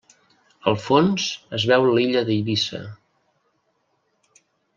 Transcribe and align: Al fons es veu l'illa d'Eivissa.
Al 0.69 0.77
fons 0.85 1.25
es 1.57 1.65
veu 1.73 1.85
l'illa 1.89 2.25
d'Eivissa. 2.31 2.81